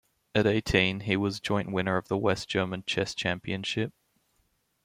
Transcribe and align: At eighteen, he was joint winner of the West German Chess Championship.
At 0.33 0.47
eighteen, 0.47 1.01
he 1.01 1.15
was 1.15 1.39
joint 1.39 1.71
winner 1.71 1.95
of 1.95 2.07
the 2.07 2.17
West 2.17 2.49
German 2.49 2.83
Chess 2.87 3.13
Championship. 3.13 3.93